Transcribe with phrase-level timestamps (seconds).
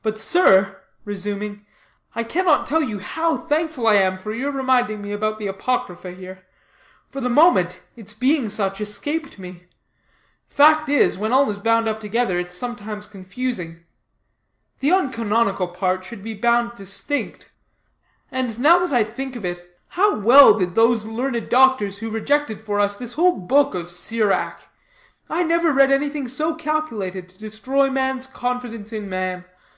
[0.00, 1.66] "But, sir," resuming,
[2.14, 6.12] "I cannot tell you how thankful I am for your reminding me about the apocrypha
[6.12, 6.46] here.
[7.10, 9.64] For the moment, its being such escaped me.
[10.46, 13.84] Fact is, when all is bound up together, it's sometimes confusing.
[14.78, 17.50] The uncanonical part should be bound distinct.
[18.30, 22.60] And, now that I think of it, how well did those learned doctors who rejected
[22.60, 24.68] for us this whole book of Sirach.
[25.28, 29.44] I never read anything so calculated to destroy man's confidence in man.